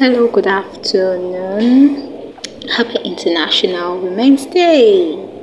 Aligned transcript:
Hello, 0.00 0.28
good 0.28 0.46
afternoon. 0.46 2.32
Happy 2.74 2.96
International 3.04 4.00
Women's 4.00 4.46
Day. 4.46 5.39